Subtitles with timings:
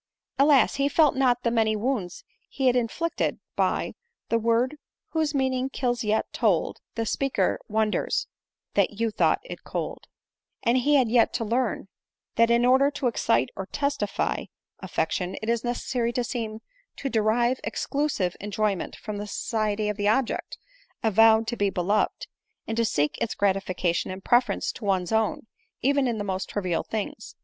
[0.39, 0.77] Alas!
[0.77, 3.93] he felt not the many wounds he had inflicted by"
[4.29, 4.77] The word
[5.09, 8.25] whose meaning kills; yet, told, The speaker wonders
[8.73, 10.07] that you thought it cold:"
[10.63, 11.87] and he had yet to learn,
[12.35, 14.47] that in order to excite or testify ADELINE
[14.81, 14.87] MOWBRAY.
[14.87, 16.61] 225 affection, it is necessary to seem
[16.95, 20.57] to derive exclusive en joyment from the society of the object
[21.03, 22.25] avowed to be beloved,
[22.65, 25.45] and to seek its gratification in preference to one's own,
[25.83, 27.35] even in the most trivial things.